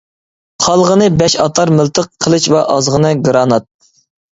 قالغىنى 0.67 1.11
بەش 1.21 1.37
ئاتار 1.45 1.75
مىلتىق، 1.77 2.11
قىلىچ 2.27 2.51
ۋە 2.57 2.67
ئازغىنە 2.77 3.17
گىرانات. 3.25 3.73